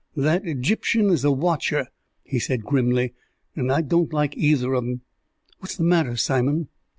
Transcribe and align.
"That 0.15 0.47
Egyptian 0.47 1.11
is 1.11 1.23
a 1.23 1.29
watcher," 1.31 1.85
he 2.23 2.39
said 2.39 2.63
grimly, 2.63 3.13
"and 3.55 3.71
I 3.71 3.83
don't 3.83 4.11
like 4.11 4.35
either 4.35 4.73
of 4.73 4.83
'em." 4.83 5.01
"What's 5.59 5.77
the 5.77 5.83
matter, 5.83 6.15
Simon?" 6.17 6.69